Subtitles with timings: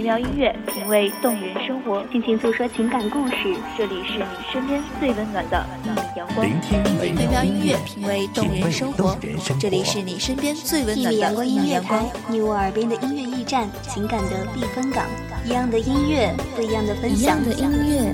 [0.00, 3.54] 美妙音乐，品味动人生活，尽情诉说情感故事。
[3.76, 6.46] 这里是你身边最温暖的一米阳光。
[6.46, 9.14] 聆听美妙音乐，品味动人生活。
[9.60, 15.04] 这里是你身边最温暖的阳光音乐台，你我耳边的音乐驿站，情感的避风港。
[15.44, 17.20] 一样的音乐，不一样的分享。
[17.20, 18.10] 一样的音乐，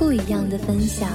[0.00, 1.08] 不一样的分享。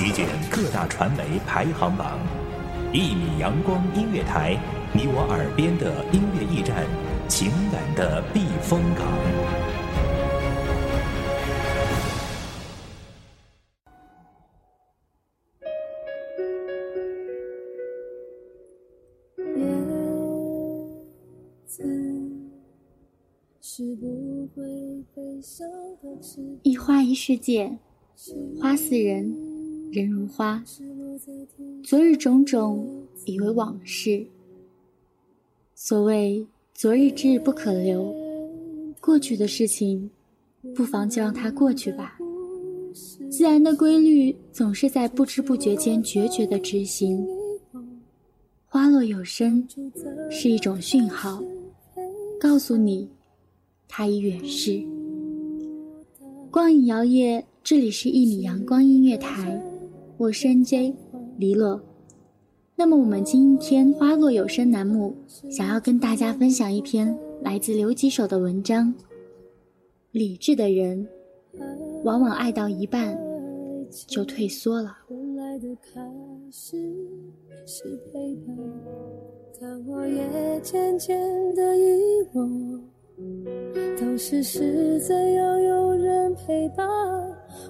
[0.00, 2.18] 席卷各大传媒排行榜，
[2.90, 4.56] 一米阳光音乐台，
[4.94, 6.86] 你我耳边的音乐驿站，
[7.28, 9.06] 情感的避风港。
[26.62, 27.76] 一花一世界，
[28.58, 29.49] 花似人。
[29.92, 30.62] 人如花，
[31.82, 32.88] 昨日种种
[33.24, 34.24] 已为往事。
[35.74, 38.14] 所谓昨日之日不可留，
[39.00, 40.08] 过去的事情，
[40.76, 42.16] 不妨就让它过去吧。
[43.30, 47.26] 自然的规律总是在不知不觉间决绝的执行。
[48.66, 49.66] 花落有声，
[50.30, 51.42] 是一种讯号，
[52.38, 53.08] 告诉你，
[53.88, 54.80] 它已远逝。
[56.48, 59.60] 光影摇曳，这里是一米阳光音乐台。
[60.20, 60.94] 我是 NJ
[61.38, 61.80] 黎洛，
[62.76, 65.16] 那么我们今天花落有声栏目
[65.48, 68.92] 想要跟大家分享一篇来自刘几手的文章。
[70.10, 71.08] 理智的人，
[72.04, 73.18] 往往爱到一半
[74.06, 74.94] 就退缩了。
[83.98, 86.86] 都是实在要有人陪伴，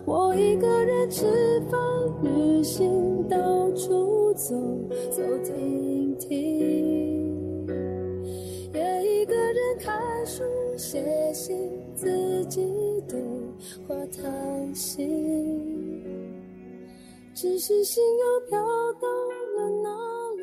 [0.05, 1.25] 我一个人吃
[1.71, 1.81] 饭、
[2.23, 3.39] 旅行、到
[3.73, 4.55] 处走
[5.11, 7.67] 走停停，
[8.73, 10.43] 也一个人看书、
[10.77, 11.57] 写信，
[11.95, 12.63] 自己
[13.09, 13.21] 对
[13.87, 15.07] 话叹息，
[17.35, 18.59] 只是心又飘
[18.95, 19.91] 到了哪
[20.37, 20.43] 里？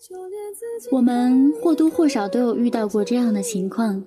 [0.00, 4.04] 就连自己我们或多或少都有遇到过这样的情况。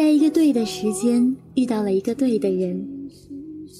[0.00, 2.88] 在一个对的时间遇到了一个对的人，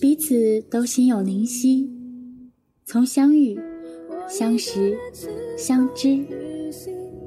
[0.02, 1.88] 彼此都心有灵犀。
[2.84, 3.58] 从相遇、
[4.28, 4.94] 相识、
[5.56, 6.22] 相知，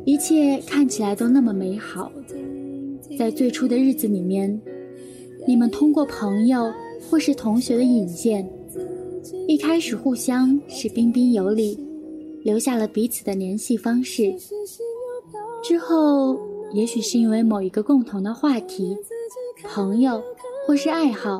[0.05, 2.11] 一切看起来都那么美好。
[3.17, 4.61] 在最初的日子里面，
[5.47, 6.71] 你们通过朋友
[7.09, 8.47] 或是同学的引荐，
[9.47, 11.75] 一开始互相是彬彬有礼，
[12.43, 14.31] 留下了彼此的联系方式。
[15.63, 16.53] 之后。
[16.73, 18.97] 也许是因为某一个共同的话题、
[19.63, 20.22] 朋友
[20.66, 21.39] 或是爱好，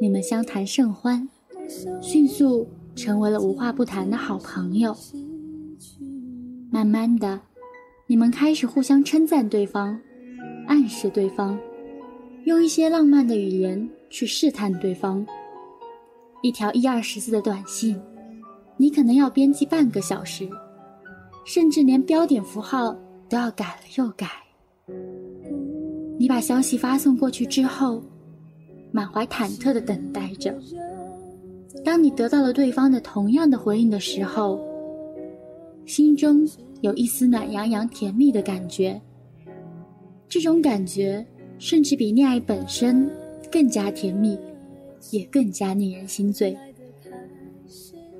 [0.00, 1.26] 你们相谈甚欢，
[2.02, 4.94] 迅速成为了无话不谈的好朋友。
[6.70, 7.40] 慢慢的，
[8.06, 9.98] 你们开始互相称赞对方，
[10.66, 11.58] 暗示对方，
[12.44, 15.26] 用一些浪漫的语言去试探对方。
[16.42, 17.98] 一条一二十字的短信，
[18.76, 20.48] 你可能要编辑半个小时，
[21.46, 22.94] 甚至连标点符号
[23.26, 24.28] 都要改了又改。
[26.18, 28.02] 你把消息发送过去之后，
[28.92, 30.54] 满怀忐忑的等待着。
[31.84, 34.60] 当你得到了对方的同样的回应的时候，
[35.86, 36.46] 心中
[36.82, 39.00] 有一丝暖洋洋、甜蜜的感觉。
[40.28, 41.24] 这种感觉
[41.58, 43.10] 甚至比恋爱本身
[43.50, 44.38] 更加甜蜜，
[45.10, 46.56] 也更加令人心醉。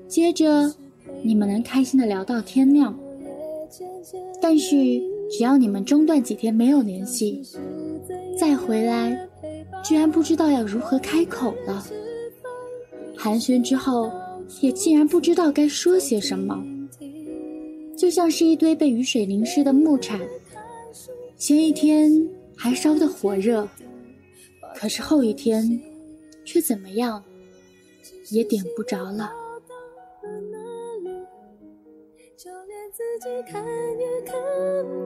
[0.09, 0.75] 接着，
[1.23, 2.99] 你们能开心的聊到天亮。
[4.41, 4.77] 但是，
[5.31, 7.43] 只要你们中断几天没有联系，
[8.37, 9.29] 再回来，
[9.85, 11.87] 居然不知道要如何开口了。
[13.17, 14.11] 寒暄之后，
[14.61, 16.63] 也竟然不知道该说些什么，
[17.97, 20.19] 就像是一堆被雨水淋湿的木柴。
[21.37, 22.13] 前一天
[22.57, 23.67] 还烧得火热，
[24.75, 25.81] 可是后一天，
[26.45, 27.23] 却怎么样，
[28.31, 29.31] 也点不着了。
[33.01, 33.65] 自己看
[33.99, 34.37] 也看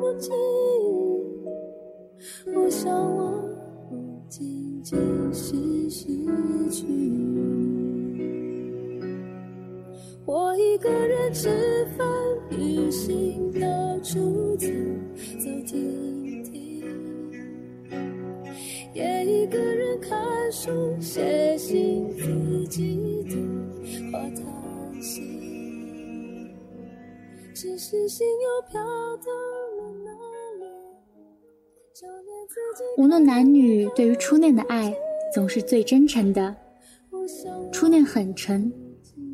[0.00, 0.34] 不清。
[2.52, 3.40] 我想我
[3.88, 4.98] 不仅仅
[5.32, 5.54] 是
[5.88, 6.08] 失
[6.72, 6.84] 去，
[10.26, 12.04] 我一个人吃饭、
[12.50, 14.66] 旅行、到处走
[15.38, 16.82] 走停停，
[18.92, 21.22] 也一个人看书、写
[27.54, 28.82] 只是心又飘
[29.18, 29.30] 到
[29.76, 30.10] 了哪
[30.58, 30.66] 里？
[32.98, 34.92] 无论男女，对于初恋的爱
[35.32, 36.54] 总是最真诚的。
[37.72, 38.72] 初恋很纯，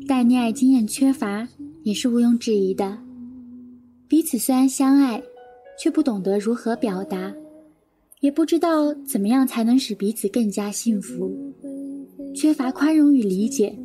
[0.07, 1.47] 但恋爱经验缺乏
[1.81, 2.95] 也是毋庸置疑的。
[4.07, 5.23] 彼此虽然相爱，
[5.79, 7.33] 却不懂得如何表达，
[8.19, 11.35] 也不知道怎么样才能使彼此更加幸福，
[12.35, 13.75] 缺乏宽容与理解。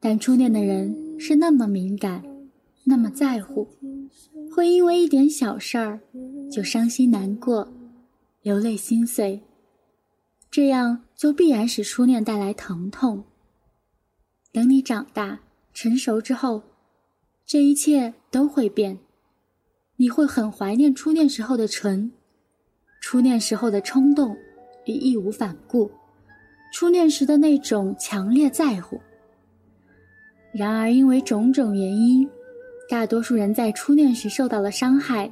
[0.00, 2.20] 但初恋的人是那么敏感，
[2.84, 3.66] 那么在乎，
[4.54, 6.00] 会因为一点小事儿
[6.52, 7.72] 就伤心难过，
[8.42, 9.40] 流泪心碎。
[10.50, 13.24] 这样就必然使初恋带来疼痛。
[14.52, 15.40] 等你长大
[15.72, 16.62] 成熟之后，
[17.44, 18.98] 这一切都会变。
[19.96, 22.12] 你会很怀念初恋时候的纯，
[23.00, 24.36] 初恋时候的冲动
[24.86, 25.90] 与义无反顾，
[26.72, 29.00] 初恋时的那种强烈在乎。
[30.52, 32.28] 然而，因为种种原因，
[32.88, 35.30] 大多数人在初恋时受到了伤害，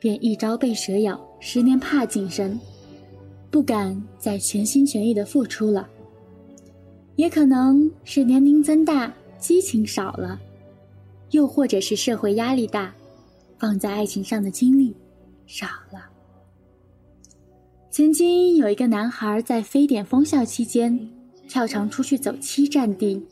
[0.00, 2.58] 便一朝被蛇咬，十年怕井绳。
[3.50, 5.88] 不敢再全心全意的付出了，
[7.14, 10.40] 也可能是年龄增大，激情少了，
[11.30, 12.92] 又或者是社会压力大，
[13.58, 14.96] 放在爱情上的精力
[15.46, 16.10] 少了。
[17.90, 20.98] 曾经有一个男孩在非典封校期间，
[21.46, 23.24] 跳床出去走七站地，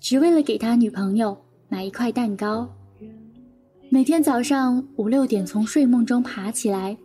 [0.00, 1.34] 只为了给他女朋友
[1.70, 2.68] 买一块蛋糕。
[3.90, 6.96] 每天早上五六点从睡梦中爬起来。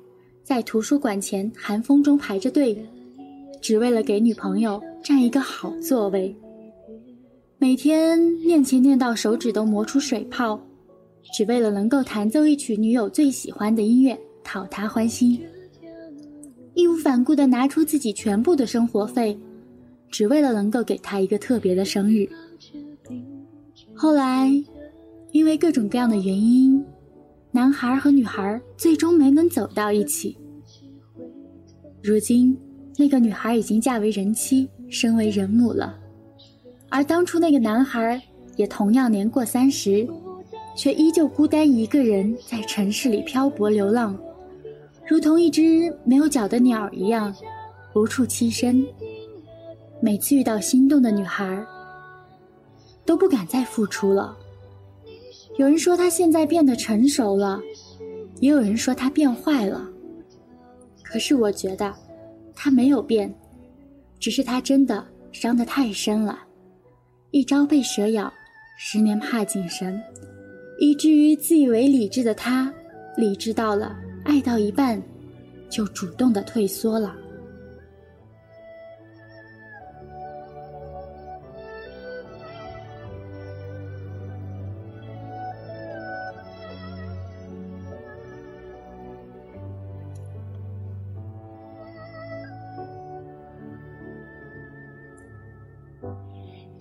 [0.44, 2.78] 在图书馆前寒风中排着队，
[3.62, 6.36] 只为了给女朋友占一个好座位。
[7.58, 10.60] 每天练琴练到手指都磨出水泡，
[11.34, 15.42] 只为了能够弹奏一曲女友最喜欢的音乐，讨她欢心。
[16.74, 19.40] 义无反顾地拿出自己全部的生活费，
[20.12, 22.28] 只为了能够给她一个特别的生日。
[23.96, 24.52] 后来，
[25.34, 26.82] 因为各种各样的原因。
[27.52, 30.36] 男孩和女孩最终没能走到一起。
[32.02, 32.58] 如今，
[32.98, 35.96] 那个女孩已经嫁为人妻，身为人母了，
[36.90, 38.20] 而当初那个男孩
[38.56, 40.08] 也同样年过三十，
[40.76, 44.18] 却依旧孤单一个人在城市里漂泊流浪，
[45.08, 47.34] 如同一只没有脚的鸟一样，
[47.96, 48.84] 无处栖身。
[50.02, 51.64] 每次遇到心动的女孩，
[53.06, 54.36] 都不敢再付出了。
[55.58, 57.62] 有人说他现在变得成熟了，
[58.40, 59.88] 也有人说他变坏了。
[61.04, 61.94] 可是我觉得，
[62.56, 63.34] 他没有变，
[64.20, 66.40] 只是他真的伤得太深了。
[67.30, 68.34] 一朝被蛇咬，
[68.80, 70.02] 十年怕井绳，
[70.80, 72.74] 以至于自以为理智的他，
[73.16, 75.02] 理智到了爱到一半，
[75.70, 77.16] 就主动的退缩了。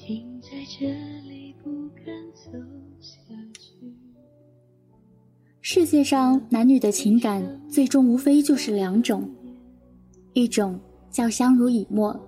[0.05, 0.89] 这
[1.29, 2.51] 里不敢走。
[5.61, 9.31] 世界上男女的情感，最终无非就是两种，
[10.33, 10.79] 一种
[11.09, 12.19] 叫相濡以沫，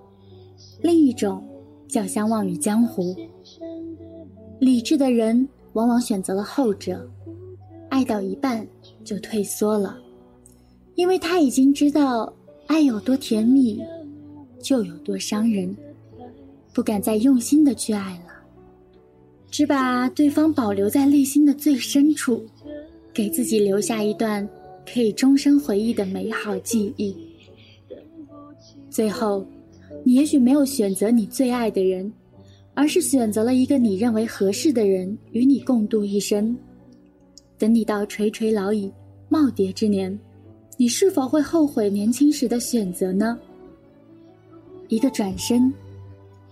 [0.82, 1.44] 另一种
[1.88, 3.14] 叫相忘于江湖。
[4.60, 7.10] 理智的人往往选择了后者，
[7.88, 8.64] 爱到一半
[9.02, 9.98] 就退缩了，
[10.94, 12.32] 因为他已经知道
[12.68, 13.82] 爱有多甜蜜，
[14.62, 15.76] 就有多伤人，
[16.74, 18.34] 不敢再用心的去爱了。
[19.50, 22.44] 只把对方保留在内心的最深处，
[23.12, 24.46] 给自己留下一段
[24.92, 27.16] 可以终生回忆的美好记忆。
[28.90, 29.46] 最后，
[30.02, 32.12] 你也许没有选择你最爱的人，
[32.74, 36.56] 而是选择了一个你认为合适的人与你共度一生。
[37.56, 38.92] 等你到垂垂老矣、
[39.30, 40.18] 耄耋之年，
[40.76, 43.38] 你是否会后悔年轻时的选择呢？
[44.88, 45.72] 一个转身，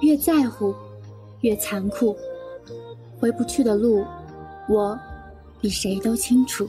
[0.00, 0.74] 越在乎，
[1.40, 2.16] 越残酷。
[3.18, 4.04] 回不去的路，
[4.68, 4.98] 我
[5.60, 6.68] 比谁都清楚。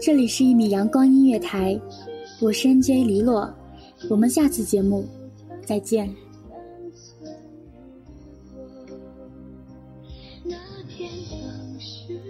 [0.00, 1.78] 这里是一米阳光音乐台，
[2.40, 3.52] 我是 NJ 黎洛，
[4.08, 5.06] 我们下次节目
[5.66, 6.08] 再见。
[10.42, 10.56] 那
[10.88, 11.10] 天
[11.78, 12.29] 是我